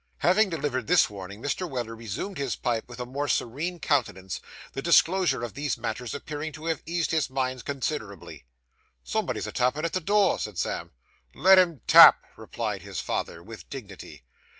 Having 0.21 0.49
delivered 0.49 0.87
this 0.87 1.11
warning, 1.11 1.43
Mr. 1.43 1.69
Weller 1.69 1.95
resumed 1.95 2.39
his 2.39 2.55
pipe 2.55 2.89
with 2.89 2.99
a 2.99 3.05
more 3.05 3.27
serene 3.27 3.77
countenance; 3.79 4.41
the 4.73 4.81
disclosure 4.81 5.43
of 5.43 5.53
these 5.53 5.77
matters 5.77 6.15
appearing 6.15 6.51
to 6.53 6.65
have 6.65 6.81
eased 6.87 7.11
his 7.11 7.29
mind 7.29 7.65
considerably. 7.65 8.45
'Somebody's 9.03 9.45
a 9.45 9.51
tappin' 9.51 9.85
at 9.85 9.93
the 9.93 10.01
door,' 10.01 10.39
said 10.39 10.57
Sam. 10.57 10.89
'Let 11.35 11.59
'em 11.59 11.81
tap,' 11.85 12.23
replied 12.35 12.81
his 12.81 12.99
father, 12.99 13.43
with 13.43 13.69
dignity. 13.69 14.23